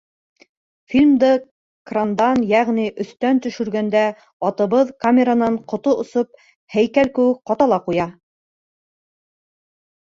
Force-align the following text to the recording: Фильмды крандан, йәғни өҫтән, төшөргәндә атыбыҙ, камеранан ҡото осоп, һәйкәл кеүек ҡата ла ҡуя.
Фильмды 0.93 1.27
крандан, 1.91 2.41
йәғни 2.53 2.87
өҫтән, 3.05 3.43
төшөргәндә 3.47 4.03
атыбыҙ, 4.51 4.91
камеранан 5.07 5.63
ҡото 5.75 5.97
осоп, 6.07 6.45
һәйкәл 6.79 7.17
кеүек 7.21 7.43
ҡата 7.53 7.73
ла 7.75 7.83
ҡуя. 7.89 8.13